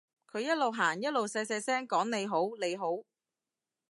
[0.31, 3.03] 佢一路行一路細細聲講你好你好